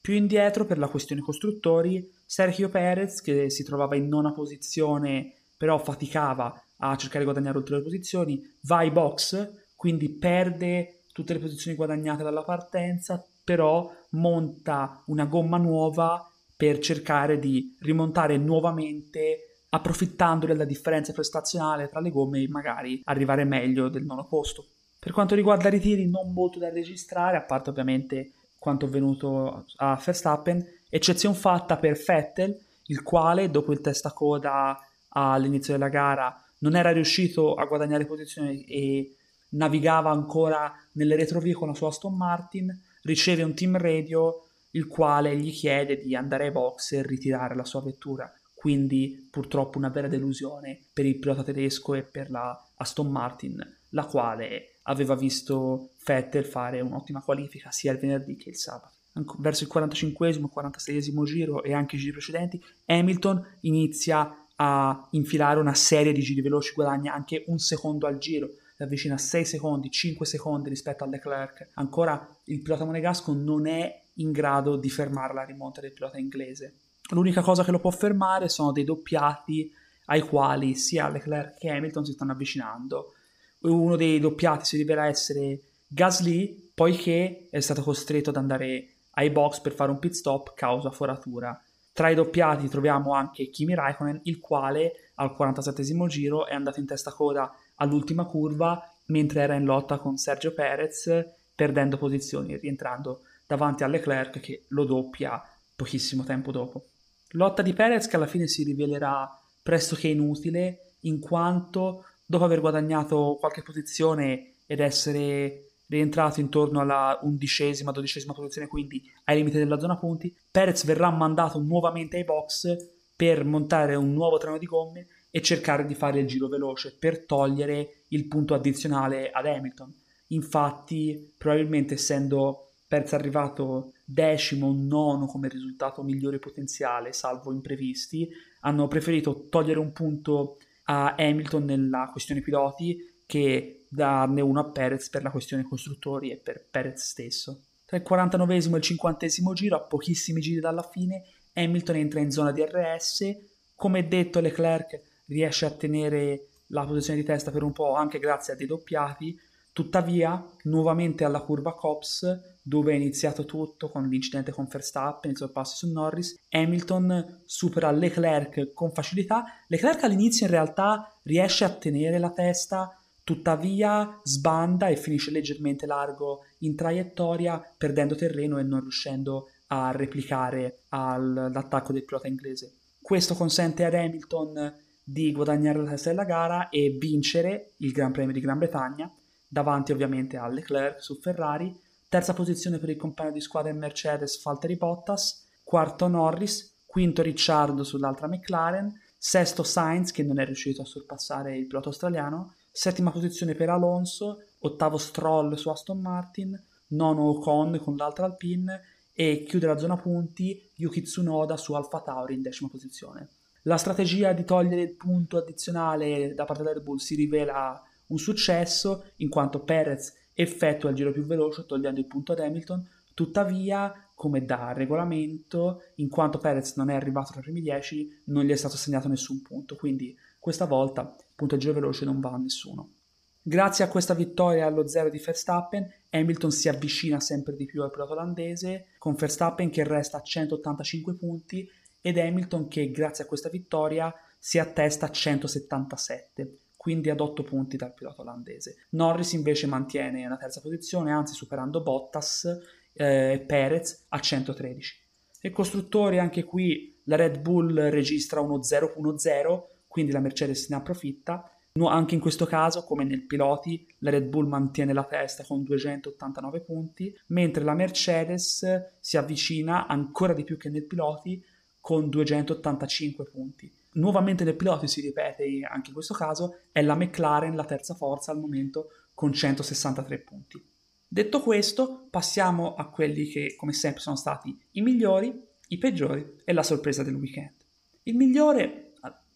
più 0.06 0.14
indietro 0.14 0.64
per 0.66 0.78
la 0.78 0.86
questione 0.86 1.20
costruttori, 1.20 2.08
Sergio 2.25 2.68
Perez, 2.68 3.20
che 3.20 3.50
si 3.50 3.64
trovava 3.64 3.96
in 3.96 4.06
nona 4.06 4.30
posizione 4.30 5.32
però 5.56 5.78
faticava 5.78 6.62
a 6.76 6.96
cercare 6.96 7.25
di 7.25 7.25
guadagnare 7.25 7.58
ulteriori 7.58 7.82
posizioni, 7.82 8.40
va 8.62 8.76
ai 8.76 8.92
box, 8.92 9.64
quindi 9.75 10.10
perde 10.10 11.00
tutte 11.12 11.32
le 11.32 11.40
posizioni 11.40 11.76
guadagnate 11.76 12.22
dalla 12.22 12.44
partenza, 12.44 13.20
però 13.42 13.90
monta 14.10 15.02
una 15.06 15.25
gomma 15.25 15.56
nuova 15.56 16.25
per 16.56 16.78
cercare 16.78 17.40
di 17.40 17.76
rimontare 17.80 18.36
nuovamente 18.36 19.64
approfittando 19.70 20.46
della 20.46 20.64
differenza 20.64 21.12
prestazionale 21.12 21.88
tra 21.88 21.98
le 21.98 22.10
gomme 22.10 22.42
e 22.42 22.48
magari 22.48 23.00
arrivare 23.06 23.42
meglio 23.42 23.88
del 23.88 24.04
nono 24.04 24.25
posto. 24.25 24.66
Per 25.00 25.10
quanto 25.10 25.34
riguarda 25.34 25.66
i 25.66 25.72
ritiri, 25.72 26.08
non 26.08 26.32
molto 26.32 26.60
da 26.60 26.70
registrare, 26.70 27.36
a 27.36 27.42
parte 27.42 27.70
ovviamente 27.70 28.34
quanto 28.66 28.87
avvenuto 28.87 29.64
a 29.76 30.02
Verstappen, 30.04 30.61
eccezione 30.88 31.37
fatta 31.37 31.76
per 31.76 31.96
Vettel, 32.04 32.58
il 32.87 33.00
quale 33.04 33.49
dopo 33.49 33.73
il 33.73 33.80
testacoda 33.80 34.76
all'inizio 35.11 35.75
della 35.75 35.88
gara 35.88 36.37
non 36.58 36.75
era 36.75 36.90
riuscito 36.90 37.54
a 37.54 37.64
guadagnare 37.66 38.06
posizioni 38.06 38.64
e 38.64 39.14
navigava 39.50 40.11
ancora 40.11 40.75
nelle 40.94 41.14
retrovie 41.14 41.52
con 41.52 41.68
la 41.68 41.75
sua 41.75 41.88
Aston 41.88 42.16
Martin, 42.16 42.76
riceve 43.02 43.44
un 43.44 43.54
team 43.54 43.78
radio 43.78 44.49
il 44.73 44.88
quale 44.88 45.37
gli 45.37 45.52
chiede 45.52 45.99
di 45.99 46.16
andare 46.16 46.46
ai 46.46 46.50
box 46.50 46.90
e 46.90 47.06
ritirare 47.06 47.54
la 47.54 47.64
sua 47.64 47.82
vettura. 47.82 48.28
Quindi 48.52 49.28
purtroppo 49.30 49.78
una 49.78 49.90
vera 49.90 50.08
delusione 50.08 50.87
per 50.92 51.06
il 51.06 51.20
pilota 51.20 51.44
tedesco 51.44 51.94
e 51.94 52.02
per 52.02 52.30
la 52.30 52.61
Aston 52.75 53.12
Martin, 53.12 53.75
la 53.90 54.05
quale 54.05 54.78
aveva 54.83 55.14
visto 55.14 55.90
Vettel 56.05 56.45
fare 56.45 56.81
un'ottima 56.81 57.23
qualifica 57.23 57.71
sia 57.71 57.93
il 57.93 57.99
venerdì 57.99 58.37
che 58.37 58.50
il 58.50 58.57
sabato. 58.57 58.95
Verso 59.38 59.64
il 59.64 59.71
45 59.71 60.38
46 60.49 61.25
giro 61.25 61.62
e 61.62 61.73
anche 61.73 61.97
i 61.97 61.99
giri 61.99 62.12
precedenti, 62.12 62.62
Hamilton 62.85 63.59
inizia 63.61 64.47
a 64.57 65.09
infilare 65.11 65.59
una 65.59 65.75
serie 65.75 66.12
di 66.12 66.21
giri 66.21 66.43
veloci, 66.43 66.75
guadagna 66.75 67.14
anche 67.14 67.45
un 67.47 67.59
secondo 67.59 68.07
al 68.07 68.19
giro, 68.19 68.50
si 68.76 68.83
avvicina 68.83 69.14
a 69.14 69.19
6 69.19 69.45
secondi, 69.45 69.90
5 69.90 70.26
secondi 70.26 70.69
rispetto 70.69 71.05
a 71.05 71.07
Leclerc. 71.07 71.71
Ancora 71.75 72.28
il 72.45 72.61
pilota 72.61 72.85
monegasco 72.85 73.33
non 73.33 73.66
è 73.66 74.02
in 74.14 74.33
grado 74.33 74.76
di 74.76 74.90
fermare 74.90 75.33
la 75.33 75.45
rimonta 75.45 75.81
del 75.81 75.93
pilota 75.93 76.19
inglese. 76.19 76.75
L'unica 77.11 77.40
cosa 77.40 77.64
che 77.64 77.71
lo 77.71 77.81
può 77.81 77.90
fermare 77.90 78.49
sono 78.49 78.73
dei 78.73 78.85
doppiati 78.85 79.73
ai 80.07 80.21
quali 80.21 80.75
sia 80.75 81.09
Leclerc 81.09 81.59
che 81.59 81.71
Hamilton 81.71 82.05
si 82.05 82.12
stanno 82.12 82.33
avvicinando. 82.33 83.14
Uno 83.60 83.96
dei 83.96 84.20
doppiati 84.20 84.64
si 84.64 84.76
rivela 84.76 85.06
essere 85.06 85.60
Gasly, 85.86 86.70
poiché 86.75 87.48
è 87.50 87.60
stato 87.60 87.82
costretto 87.82 88.30
ad 88.30 88.36
andare 88.36 88.88
ai 89.12 89.30
box 89.30 89.60
per 89.60 89.72
fare 89.72 89.90
un 89.90 89.98
pit 89.98 90.12
stop 90.12 90.54
causa 90.54 90.90
foratura. 90.90 91.58
Tra 91.92 92.10
i 92.10 92.14
doppiati 92.14 92.68
troviamo 92.68 93.14
anche 93.14 93.48
Kimi 93.48 93.75
Raikkonen, 93.75 94.20
il 94.25 94.38
quale 94.38 94.92
al 95.14 95.34
47 95.34 96.06
giro 96.08 96.46
è 96.46 96.54
andato 96.54 96.80
in 96.80 96.86
testa 96.86 97.12
coda 97.12 97.50
all'ultima 97.76 98.26
curva 98.26 98.82
mentre 99.06 99.40
era 99.40 99.54
in 99.54 99.64
lotta 99.64 99.98
con 99.98 100.16
Sergio 100.16 100.52
Perez, 100.52 101.25
perdendo 101.54 101.96
posizioni, 101.96 102.56
rientrando 102.56 103.22
davanti 103.46 103.84
a 103.84 103.86
Leclerc 103.86 104.40
che 104.40 104.64
lo 104.68 104.84
doppia 104.84 105.42
pochissimo 105.75 106.25
tempo 106.25 106.50
dopo. 106.50 106.88
Lotta 107.30 107.62
di 107.62 107.72
Perez 107.72 108.06
che 108.08 108.16
alla 108.16 108.26
fine 108.26 108.46
si 108.46 108.62
rivelerà 108.64 109.40
pressoché 109.62 110.08
inutile 110.08 110.92
in 111.00 111.20
quanto 111.20 112.04
dopo 112.26 112.45
aver 112.45 112.61
guadagnato 112.61 113.37
qualche 113.38 113.62
posizione 113.62 114.56
ed 114.66 114.80
essere 114.80 115.66
rientrato 115.87 116.40
intorno 116.40 116.80
alla 116.80 117.18
undicesima, 117.23 117.92
dodicesima 117.92 118.33
posizione, 118.33 118.66
quindi 118.66 119.02
ai 119.25 119.37
limiti 119.37 119.56
della 119.56 119.78
zona 119.78 119.97
punti, 119.97 120.35
Perez 120.50 120.85
verrà 120.85 121.11
mandato 121.11 121.61
nuovamente 121.61 122.16
ai 122.16 122.25
box 122.25 122.76
per 123.14 123.45
montare 123.45 123.95
un 123.95 124.12
nuovo 124.12 124.37
treno 124.38 124.59
di 124.59 124.66
gomme 124.66 125.06
e 125.30 125.40
cercare 125.40 125.87
di 125.87 125.95
fare 125.95 126.21
il 126.21 126.26
giro 126.26 126.49
veloce 126.49 126.97
per 126.99 127.25
togliere 127.25 128.02
il 128.09 128.26
punto 128.26 128.54
addizionale 128.54 129.30
ad 129.30 129.47
Hamilton. 129.47 129.95
Infatti, 130.28 131.35
probabilmente 131.38 131.95
essendo 131.95 132.71
Perez 132.88 133.12
arrivato 133.12 133.92
decimo, 134.04 134.73
nono 134.73 135.26
come 135.26 135.49
risultato 135.49 136.02
migliore 136.02 136.38
potenziale, 136.38 137.12
salvo 137.12 137.52
imprevisti, 137.52 138.28
hanno 138.61 138.88
preferito 138.88 139.47
togliere 139.49 139.78
un 139.78 139.92
punto 139.92 140.59
a 140.87 141.14
Hamilton 141.16 141.64
nella 141.64 142.09
questione 142.11 142.40
piloti 142.40 143.23
che 143.26 143.87
darne 143.88 144.40
uno 144.40 144.61
a 144.61 144.71
Perez 144.71 145.09
per 145.09 145.23
la 145.23 145.31
questione 145.31 145.64
costruttori 145.64 146.31
e 146.31 146.37
per 146.37 146.66
Perez 146.71 147.02
stesso. 147.02 147.62
Tra 147.85 147.97
il 147.97 148.02
49 148.02 148.55
e 148.55 148.57
il 148.57 148.81
50 148.81 149.26
giro, 149.55 149.76
a 149.76 149.81
pochissimi 149.81 150.40
giri 150.40 150.61
dalla 150.61 150.83
fine, 150.83 151.25
Hamilton 151.55 151.97
entra 151.97 152.21
in 152.21 152.31
zona 152.31 152.52
DRS. 152.52 153.37
Come 153.75 154.09
detto, 154.09 154.40
Leclerc 154.40 155.00
riesce 155.26 155.66
a 155.66 155.71
tenere 155.71 156.49
la 156.69 156.85
posizione 156.85 157.21
di 157.21 157.25
testa 157.25 157.50
per 157.50 157.62
un 157.62 157.73
po' 157.73 157.95
anche 157.95 158.19
grazie 158.19 158.52
a 158.52 158.57
dei 158.57 158.66
doppiati. 158.66 159.38
Tuttavia, 159.73 160.45
nuovamente 160.64 161.25
alla 161.25 161.40
curva 161.40 161.75
Cops, 161.75 162.55
dove 162.66 162.92
è 162.92 162.96
iniziato 162.96 163.44
tutto 163.44 163.88
con 163.88 164.08
l'incidente 164.08 164.50
con 164.50 164.66
Verstappen, 164.68 165.30
il 165.30 165.37
sorpasso 165.37 165.76
su 165.76 165.92
Norris, 165.92 166.35
Hamilton 166.50 167.42
supera 167.44 167.92
Leclerc 167.92 168.73
con 168.73 168.90
facilità. 168.90 169.44
Leclerc 169.68 170.02
all'inizio 170.02 170.46
in 170.46 170.52
realtà 170.52 171.16
riesce 171.23 171.62
a 171.62 171.70
tenere 171.70 172.18
la 172.18 172.30
testa, 172.30 173.00
tuttavia 173.23 174.18
sbanda 174.25 174.88
e 174.88 174.96
finisce 174.96 175.30
leggermente 175.30 175.87
largo 175.87 176.40
in 176.58 176.75
traiettoria, 176.75 177.62
perdendo 177.78 178.16
terreno 178.16 178.58
e 178.58 178.64
non 178.64 178.80
riuscendo 178.80 179.49
a 179.68 179.92
replicare 179.92 180.80
all'attacco 180.88 181.92
del 181.92 182.04
pilota 182.04 182.26
inglese. 182.26 182.78
Questo 183.00 183.37
consente 183.37 183.85
ad 183.85 183.94
Hamilton 183.94 184.75
di 185.04 185.30
guadagnare 185.30 185.80
la 185.80 185.90
testa 185.90 186.08
della 186.08 186.25
gara 186.25 186.68
e 186.68 186.96
vincere 186.99 187.75
il 187.76 187.92
Gran 187.92 188.11
Premio 188.11 188.32
di 188.32 188.40
Gran 188.40 188.58
Bretagna, 188.58 189.08
davanti 189.46 189.92
ovviamente 189.92 190.37
a 190.37 190.49
Leclerc 190.49 191.00
su 191.00 191.14
Ferrari, 191.20 191.85
terza 192.16 192.32
posizione 192.32 192.78
per 192.78 192.88
il 192.88 192.96
compagno 192.96 193.32
di 193.32 193.42
squadra 193.42 193.70
in 193.70 193.76
Mercedes 193.76 194.42
Valtteri 194.42 194.76
Bottas, 194.76 195.49
quarto 195.62 196.08
Norris, 196.08 196.85
quinto 196.87 197.20
Ricciardo 197.20 197.85
sull'altra 197.85 198.26
McLaren, 198.26 198.90
sesto 199.18 199.62
Sainz 199.62 200.12
che 200.12 200.23
non 200.23 200.38
è 200.38 200.46
riuscito 200.46 200.80
a 200.80 200.87
sorpassare 200.87 201.58
il 201.58 201.66
pilota 201.66 201.88
australiano, 201.88 202.54
settima 202.73 203.11
posizione 203.11 203.54
per 203.54 203.68
Alonso, 203.68 204.44
ottavo 204.61 204.96
Stroll 204.96 205.56
su 205.56 205.68
Aston 205.68 206.00
Martin, 206.00 206.58
nono 206.88 207.25
Ocon 207.25 207.78
con 207.85 207.96
l'altra 207.96 208.25
Alpine. 208.25 208.80
E 209.12 209.44
chiude 209.46 209.66
la 209.66 209.78
zona 209.78 209.96
punti 209.96 210.70
Yuki 210.76 211.02
Tsunoda 211.02 211.56
su 211.56 211.73
Alfa 211.73 212.00
Tauri 212.00 212.35
in 212.35 212.42
decima 212.42 212.68
posizione. 212.70 213.28
La 213.62 213.78
strategia 213.78 214.32
di 214.32 214.44
togliere 214.44 214.82
il 214.82 214.94
punto 214.94 215.38
addizionale 215.38 216.35
da 216.35 216.44
parte 216.44 216.62
del 216.62 216.75
Red 216.75 216.82
Bull 216.82 216.96
si 216.96 217.14
rivela 217.14 217.82
un 218.08 218.18
successo 218.18 219.04
in 219.16 219.30
quanto 219.30 219.61
Perez 219.61 220.12
effettua 220.38 220.90
il 220.90 220.97
giro 220.97 221.12
più 221.12 221.25
veloce 221.25 221.64
togliendo 221.64 221.99
il 221.99 222.07
punto 222.07 222.33
ad 222.33 222.40
Hamilton, 222.40 222.87
tuttavia 223.14 223.93
come 224.14 224.45
da 224.45 224.73
regolamento, 224.73 225.83
in 225.97 226.09
quanto 226.09 226.38
Perez 226.38 226.76
non 226.76 226.90
è 226.90 226.95
arrivato 226.95 227.33
tra 227.33 227.40
i 227.40 227.43
primi 227.43 227.62
10, 227.62 228.23
non 228.25 228.45
gli 228.45 228.50
è 228.50 228.57
stato 228.57 228.75
assegnato 228.75 229.09
nessun 229.09 229.40
punto, 229.40 229.76
quindi 229.76 230.16
questa 230.38 230.66
volta 230.66 231.16
punto 231.35 231.55
al 231.55 231.61
giro 231.61 231.73
veloce 231.73 232.05
non 232.05 232.21
va 232.21 232.33
a 232.33 232.37
nessuno. 232.37 232.93
Grazie 233.40 233.85
a 233.85 233.88
questa 233.88 234.12
vittoria 234.12 234.66
allo 234.66 234.87
zero 234.87 235.09
di 235.09 235.19
Verstappen, 235.19 235.90
Hamilton 236.11 236.50
si 236.50 236.69
avvicina 236.69 237.19
sempre 237.21 237.55
di 237.55 237.64
più 237.64 237.83
al 237.83 237.90
pilota 237.90 238.12
olandese, 238.12 238.88
con 238.99 239.14
Verstappen 239.14 239.71
che 239.71 239.85
resta 239.85 240.19
a 240.19 240.23
185 240.23 241.14
punti 241.14 241.69
ed 242.02 242.19
Hamilton 242.19 242.69
che 242.69 242.90
grazie 242.90 243.25
a 243.25 243.26
questa 243.26 243.49
vittoria 243.49 244.12
si 244.38 244.59
attesta 244.59 245.07
a 245.07 245.11
177 245.11 246.57
quindi 246.87 247.11
ad 247.11 247.19
8 247.19 247.43
punti 247.43 247.76
dal 247.76 247.93
pilota 247.93 248.23
olandese. 248.23 248.87
Norris 248.90 249.33
invece 249.33 249.66
mantiene 249.66 250.25
una 250.25 250.37
terza 250.37 250.61
posizione, 250.61 251.11
anzi 251.11 251.35
superando 251.35 251.83
Bottas 251.83 252.45
e 252.93 253.33
eh, 253.33 253.40
Perez 253.40 254.05
a 254.11 254.21
113. 254.21 254.95
E 255.40 255.50
costruttori 255.50 256.21
anche 256.21 256.45
qui 256.45 257.00
la 257.07 257.16
Red 257.16 257.40
Bull 257.40 257.88
registra 257.88 258.38
uno 258.38 258.59
0-1-0, 258.59 259.62
quindi 259.88 260.12
la 260.12 260.21
Mercedes 260.21 260.69
ne 260.69 260.76
approfitta. 260.76 261.50
No, 261.73 261.88
anche 261.88 262.14
in 262.14 262.21
questo 262.21 262.47
caso, 262.47 262.85
come 262.85 263.02
nel 263.02 263.26
piloti, 263.26 263.85
la 263.99 264.11
Red 264.11 264.28
Bull 264.28 264.47
mantiene 264.47 264.93
la 264.93 265.02
testa 265.02 265.43
con 265.43 265.64
289 265.64 266.61
punti, 266.61 267.12
mentre 267.26 267.64
la 267.64 267.75
Mercedes 267.75 268.64
si 269.00 269.16
avvicina 269.16 269.88
ancora 269.88 270.35
di 270.35 270.45
più 270.45 270.57
che 270.57 270.69
nel 270.69 270.85
piloti 270.85 271.45
con 271.81 272.09
285 272.09 273.25
punti. 273.25 273.73
Nuovamente 273.97 274.45
nel 274.45 274.57
piloti 274.57 274.88
si 274.88 275.00
ripete 275.00 275.45
anche 275.69 275.88
in 275.88 275.95
questo 275.95 276.15
caso, 276.15 276.61
è 276.73 276.83
la 276.83 276.95
McLaren 276.95 277.55
la 277.55 277.65
terza 277.65 277.95
forza 277.95 278.31
al 278.31 278.38
momento 278.38 278.88
con 279.15 279.33
163 279.33 280.19
punti. 280.19 280.62
Detto 281.09 281.41
questo, 281.41 282.07
passiamo 282.11 282.75
a 282.75 282.88
quelli 282.88 283.26
che 283.26 283.55
come 283.57 283.73
sempre 283.73 284.00
sono 284.00 284.17
stati 284.17 284.57
i 284.73 284.83
migliori, 284.83 285.33
i 285.69 285.79
peggiori 285.79 286.35
e 286.45 286.53
la 286.53 286.62
sorpresa 286.62 287.03
del 287.03 287.15
weekend. 287.15 287.55
Il 288.03 288.17
migliore, 288.17 288.93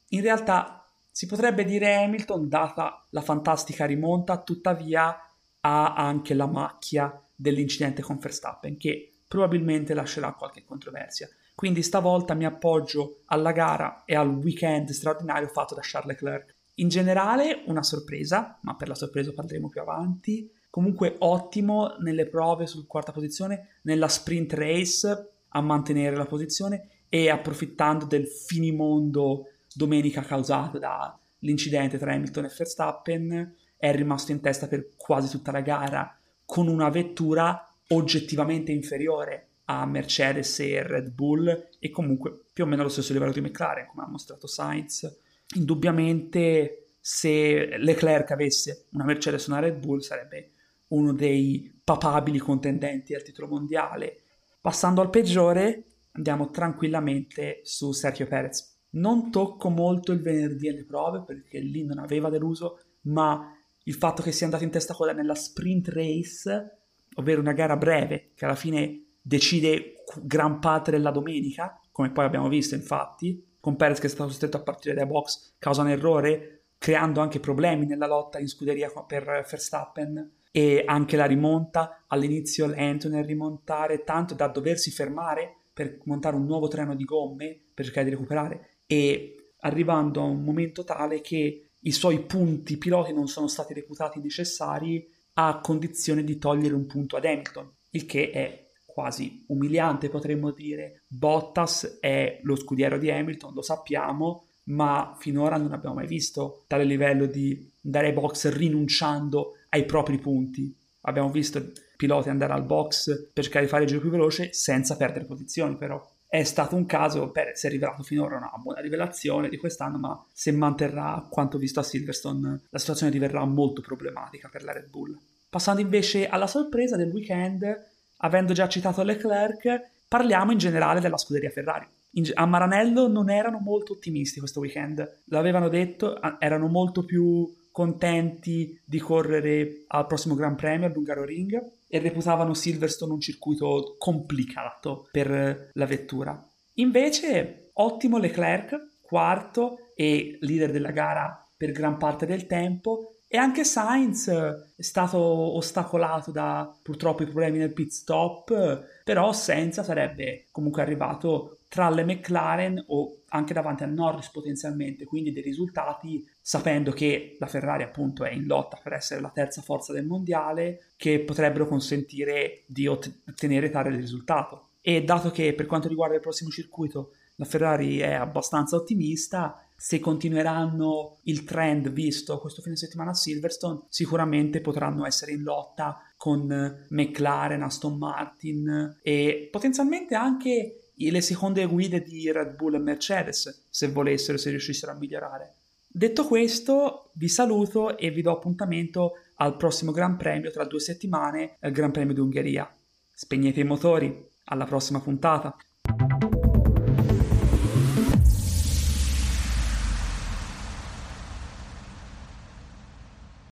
in 0.09 0.21
realtà, 0.21 0.85
si 1.11 1.27
potrebbe 1.27 1.65
dire 1.65 1.97
Hamilton, 1.97 2.49
data 2.49 3.07
la 3.11 3.23
fantastica 3.23 3.87
rimonta, 3.87 4.43
tuttavia 4.43 5.17
ha 5.61 5.95
anche 5.95 6.35
la 6.35 6.47
macchia 6.47 7.23
dell'incidente 7.35 8.03
con 8.03 8.19
Verstappen, 8.19 8.77
che 8.77 9.13
probabilmente 9.27 9.95
lascerà 9.95 10.33
qualche 10.35 10.65
controversia. 10.65 11.29
Quindi 11.61 11.83
stavolta 11.83 12.33
mi 12.33 12.47
appoggio 12.47 13.21
alla 13.27 13.53
gara 13.53 14.05
e 14.07 14.15
al 14.15 14.31
weekend 14.31 14.89
straordinario 14.93 15.47
fatto 15.49 15.75
da 15.75 15.83
Charles 15.85 16.13
Leclerc. 16.13 16.55
In 16.77 16.89
generale 16.89 17.65
una 17.67 17.83
sorpresa, 17.83 18.59
ma 18.63 18.77
per 18.77 18.89
la 18.89 18.95
sorpresa 18.95 19.35
parleremo 19.35 19.69
più 19.69 19.83
avanti. 19.83 20.51
Comunque 20.71 21.17
ottimo 21.19 21.97
nelle 21.99 22.27
prove 22.31 22.67
sul 22.67 22.87
quarta 22.87 23.13
posizione, 23.13 23.81
nella 23.83 24.09
sprint 24.09 24.55
race 24.55 25.33
a 25.49 25.61
mantenere 25.61 26.17
la 26.17 26.25
posizione 26.25 26.89
e 27.11 27.29
approfittando 27.29 28.07
del 28.07 28.27
finimondo 28.27 29.49
domenica 29.75 30.23
causato 30.23 30.79
dall'incidente 30.79 31.99
tra 31.99 32.15
Hamilton 32.15 32.47
e 32.47 32.55
Verstappen, 32.57 33.55
è 33.77 33.95
rimasto 33.95 34.33
in 34.33 34.41
testa 34.41 34.67
per 34.67 34.93
quasi 34.97 35.29
tutta 35.29 35.53
la 35.53 35.61
gara 35.61 36.19
con 36.47 36.69
una 36.69 36.89
vettura 36.89 37.69
oggettivamente 37.89 38.73
inferiore 38.73 39.50
a 39.71 39.87
Mercedes 39.87 40.59
e 40.59 40.83
Red 40.83 41.13
Bull 41.13 41.69
e 41.79 41.91
comunque 41.91 42.47
più 42.53 42.65
o 42.65 42.67
meno 42.67 42.83
allo 42.83 42.91
stesso 42.91 43.13
livello 43.13 43.33
di 43.33 43.41
McLaren, 43.41 43.87
come 43.87 44.03
ha 44.03 44.09
mostrato 44.09 44.49
Sainz. 44.49 45.09
Indubbiamente 45.55 46.95
se 46.99 47.79
Leclerc 47.79 48.33
avesse 48.33 48.89
una 48.93 49.05
Mercedes 49.05 49.47
o 49.47 49.53
una 49.53 49.61
Red 49.61 49.79
Bull 49.79 50.01
sarebbe 50.01 50.51
uno 50.89 51.13
dei 51.13 51.73
papabili 51.85 52.39
contendenti 52.39 53.15
al 53.15 53.23
titolo 53.23 53.47
mondiale. 53.47 54.23
Passando 54.61 55.01
al 55.01 55.11
peggiore, 55.11 55.85
andiamo 56.13 56.51
tranquillamente 56.51 57.61
su 57.63 57.93
Sergio 57.93 58.27
Perez. 58.27 58.79
Non 58.91 59.31
tocco 59.31 59.71
molto 59.71 60.11
il 60.11 60.21
venerdì 60.21 60.69
alle 60.69 60.85
prove 60.85 61.23
perché 61.25 61.61
lì 61.61 61.85
non 61.85 61.99
aveva 61.99 62.29
deluso, 62.29 62.81
ma 63.03 63.57
il 63.85 63.95
fatto 63.95 64.21
che 64.21 64.33
sia 64.33 64.47
andato 64.47 64.65
in 64.65 64.71
testa 64.71 64.95
coda 64.95 65.13
nella 65.13 65.37
sprint 65.37 65.89
race, 65.89 66.79
ovvero 67.15 67.41
una 67.41 67.53
gara 67.53 67.77
breve 67.77 68.33
che 68.35 68.45
alla 68.45 68.57
fine 68.57 69.05
decide 69.31 70.03
gran 70.23 70.59
parte 70.59 70.91
della 70.91 71.13
domenica, 71.13 71.81
come 71.93 72.11
poi 72.11 72.25
abbiamo 72.25 72.49
visto 72.49 72.75
infatti, 72.75 73.47
con 73.61 73.77
Perez 73.77 74.01
che 74.01 74.09
è 74.09 74.11
stato 74.11 74.25
costretto 74.25 74.57
a 74.57 74.63
partire 74.63 74.97
dai 74.97 75.07
box 75.07 75.55
causa 75.57 75.83
un 75.83 75.89
errore, 75.89 76.65
creando 76.79 77.21
anche 77.21 77.39
problemi 77.39 77.87
nella 77.87 78.09
lotta 78.09 78.41
in 78.41 78.49
scuderia 78.49 78.91
per 79.07 79.47
Verstappen. 79.49 80.39
E 80.51 80.83
anche 80.85 81.17
la 81.17 81.27
rimonta 81.27 82.07
all'inizio 82.09 82.67
lento 82.67 83.09
nel 83.09 83.23
rimontare, 83.25 84.03
tanto 84.03 84.35
da 84.35 84.49
doversi 84.49 84.91
fermare 84.91 85.59
per 85.73 86.01
montare 86.07 86.35
un 86.35 86.45
nuovo 86.45 86.67
treno 86.67 86.97
di 86.97 87.05
gomme 87.05 87.57
per 87.73 87.85
cercare 87.85 88.07
di 88.07 88.11
recuperare 88.11 88.79
e 88.85 89.53
arrivando 89.61 90.23
a 90.23 90.25
un 90.25 90.43
momento 90.43 90.83
tale 90.83 91.21
che 91.21 91.69
i 91.79 91.93
suoi 91.93 92.23
punti 92.23 92.79
piloti 92.79 93.13
non 93.13 93.29
sono 93.29 93.47
stati 93.47 93.75
reputati 93.75 94.19
necessari 94.19 95.09
a 95.35 95.61
condizione 95.61 96.25
di 96.25 96.37
togliere 96.37 96.75
un 96.75 96.87
punto 96.87 97.17
ad 97.17 97.25
Hamilton, 97.25 97.73
il 97.91 98.07
che 98.07 98.31
è 98.31 98.70
quasi 98.93 99.45
umiliante 99.49 100.09
potremmo 100.09 100.51
dire. 100.51 101.03
Bottas 101.07 101.99
è 102.01 102.41
lo 102.43 102.57
scudiero 102.57 102.99
di 102.99 103.11
Hamilton, 103.11 103.55
lo 103.55 103.63
sappiamo, 103.63 104.47
ma 104.65 105.17
finora 105.19 105.57
non 105.57 105.73
abbiamo 105.73 105.97
mai 105.97 106.07
visto 106.07 106.65
tale 106.67 106.85
livello 106.85 107.27
di 107.27 107.71
andare 107.85 108.09
ai 108.09 108.13
box 108.13 108.51
rinunciando 108.51 109.55
ai 109.71 109.85
propri 109.85 110.19
punti. 110.19 110.75
Abbiamo 111.03 111.31
visto 111.31 111.73
piloti 111.97 112.29
andare 112.29 112.53
al 112.53 112.65
box 112.65 113.31
per 113.33 113.45
cercare 113.45 113.65
di 113.65 113.71
fare 113.71 113.83
il 113.85 113.89
giro 113.89 114.01
più 114.01 114.11
veloce 114.11 114.53
senza 114.53 114.97
perdere 114.97 115.25
posizioni, 115.25 115.77
però. 115.77 116.03
È 116.31 116.45
stato 116.45 116.77
un 116.77 116.87
caso, 116.87 117.33
Perez 117.33 117.59
si 117.59 117.67
è 117.67 117.71
rivelato 117.71 118.05
finora 118.05 118.37
una 118.37 118.53
buona 118.63 118.81
rivelazione 118.81 119.49
di 119.49 119.57
quest'anno, 119.57 119.99
ma 119.99 120.25
se 120.33 120.53
manterrà 120.53 121.27
quanto 121.29 121.59
visto 121.59 121.81
a 121.81 121.83
Silverstone, 121.83 122.61
la 122.71 122.79
situazione 122.79 123.11
diverrà 123.11 123.45
molto 123.45 123.81
problematica 123.81 124.49
per 124.49 124.63
la 124.63 124.73
Red 124.73 124.91
Bull. 124.91 125.19
Passando 125.51 125.81
invece 125.81 126.29
alla 126.29 126.47
sorpresa 126.47 126.97
del 126.97 127.11
weekend, 127.11 127.90
avendo 128.21 128.53
già 128.53 128.69
citato 128.69 129.03
Leclerc, 129.03 129.91
parliamo 130.09 130.53
in 130.53 130.59
generale 130.59 131.01
della 131.01 131.19
scuderia 131.19 131.51
Ferrari. 131.51 131.87
In, 132.15 132.29
a 132.35 132.47
Maranello 132.47 133.07
non 133.07 133.31
erano 133.31 133.59
molto 133.59 133.93
ottimisti 133.93 134.41
questo 134.41 134.61
weekend, 134.61 135.23
l'avevano 135.27 135.69
detto, 135.69 136.21
erano 136.39 136.67
molto 136.67 137.05
più 137.05 137.49
contenti 137.71 138.81
di 138.85 138.99
correre 138.99 139.85
al 139.89 140.07
prossimo 140.07 140.35
Gran 140.35 140.57
Premio 140.57 140.87
all'Ungaro 140.87 141.25
Ring 141.25 141.73
e 141.87 141.99
reputavano 141.99 142.53
Silverstone 142.53 143.13
un 143.13 143.21
circuito 143.21 143.95
complicato 143.99 145.09
per 145.13 145.71
la 145.73 145.87
vettura. 145.87 146.45
Invece, 146.75 147.71
ottimo 147.75 148.19
Leclerc, 148.19 148.89
quarto 149.03 149.93
e 149.95 150.39
leader 150.41 150.71
della 150.71 150.91
gara 150.91 151.45
per 151.57 151.73
gran 151.73 151.97
parte 151.97 152.27
del 152.27 152.47
tempo, 152.47 153.20
e 153.33 153.39
anche 153.39 153.63
Sainz 153.63 154.29
è 154.29 154.83
stato 154.83 155.17
ostacolato 155.21 156.33
da 156.33 156.77
purtroppo 156.83 157.23
i 157.23 157.27
problemi 157.27 157.59
nel 157.59 157.73
pit 157.73 157.93
stop, 157.93 158.85
però 159.05 159.33
senza 159.33 159.85
sarebbe 159.85 160.47
comunque 160.51 160.83
arrivato 160.83 161.59
tra 161.69 161.89
le 161.91 162.03
McLaren 162.03 162.83
o 162.89 163.19
anche 163.29 163.55
davanti 163.55 163.85
a 163.85 163.87
Norris 163.87 164.33
potenzialmente, 164.33 165.05
quindi 165.05 165.31
dei 165.31 165.45
risultati 165.45 166.29
sapendo 166.41 166.91
che 166.91 167.37
la 167.39 167.47
Ferrari 167.47 167.85
appunto 167.85 168.25
è 168.25 168.33
in 168.33 168.47
lotta 168.47 168.81
per 168.83 168.95
essere 168.95 169.21
la 169.21 169.31
terza 169.33 169.63
forza 169.63 169.93
del 169.93 170.07
mondiale 170.07 170.87
che 170.97 171.21
potrebbero 171.21 171.69
consentire 171.69 172.65
di 172.67 172.89
ottenere 172.89 173.71
tale 173.71 173.95
risultato. 173.95 174.71
E 174.81 175.05
dato 175.05 175.31
che 175.31 175.55
per 175.55 175.67
quanto 175.67 175.87
riguarda 175.87 176.17
il 176.17 176.21
prossimo 176.21 176.51
circuito 176.51 177.13
la 177.37 177.45
Ferrari 177.45 177.99
è 177.99 178.13
abbastanza 178.13 178.75
ottimista, 178.75 179.65
se 179.83 179.99
continueranno 179.99 181.21
il 181.23 181.43
trend 181.45 181.89
visto 181.89 182.39
questo 182.39 182.61
fine 182.61 182.77
settimana 182.77 183.13
a 183.13 183.15
Silverstone, 183.15 183.85
sicuramente 183.89 184.61
potranno 184.61 185.07
essere 185.07 185.33
in 185.33 185.43
lotta 185.43 186.03
con 186.19 186.85
McLaren, 186.91 187.63
Aston 187.63 187.97
Martin 187.97 188.99
e 189.03 189.49
potenzialmente 189.51 190.15
anche 190.15 190.91
le 190.95 191.21
seconde 191.23 191.65
guide 191.65 192.03
di 192.03 192.31
Red 192.31 192.57
Bull 192.57 192.75
e 192.75 192.79
Mercedes, 192.79 193.69
se 193.71 193.89
volessero, 193.89 194.37
se 194.37 194.51
riuscissero 194.51 194.93
a 194.93 194.97
migliorare. 194.97 195.55
Detto 195.89 196.27
questo, 196.27 197.13
vi 197.15 197.29
saluto 197.29 197.97
e 197.97 198.11
vi 198.11 198.21
do 198.21 198.33
appuntamento 198.33 199.13
al 199.37 199.57
prossimo 199.57 199.93
Gran 199.93 200.19
Premio 200.19 200.51
tra 200.51 200.67
due 200.67 200.81
settimane, 200.81 201.57
il 201.59 201.73
Gran 201.73 201.91
Premio 201.91 202.13
d'Ungheria. 202.13 202.71
Spegnete 203.15 203.61
i 203.61 203.65
motori, 203.65 204.29
alla 204.45 204.67
prossima 204.67 205.01
puntata! 205.01 205.57